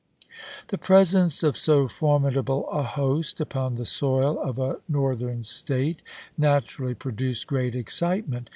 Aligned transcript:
The 0.69 0.79
presence 0.79 1.43
of 1.43 1.55
so 1.55 1.87
formidable 1.87 2.67
a 2.71 2.81
host 2.81 3.39
upon 3.39 3.75
the 3.75 3.85
soil 3.85 4.39
of 4.39 4.57
a 4.57 4.79
Northern 4.89 5.43
State 5.43 6.01
naturally 6.39 6.95
produced 6.95 7.45
great 7.45 7.75
excitement. 7.75 8.49